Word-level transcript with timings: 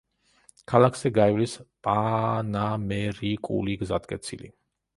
ქალაქზე 0.71 1.11
გაივლის 1.17 1.53
პანამერიკული 1.89 3.79
გზატკეცილი. 3.83 4.55